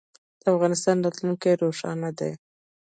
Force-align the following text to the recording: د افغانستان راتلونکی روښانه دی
د 0.41 0.43
افغانستان 0.55 0.97
راتلونکی 1.05 1.51
روښانه 1.63 2.09
دی 2.19 2.31